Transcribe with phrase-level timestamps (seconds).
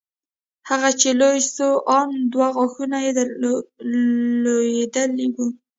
[0.69, 3.11] هغه چې لوى سو ان دوه غاښونه يې
[4.43, 5.47] لوېدلي وو.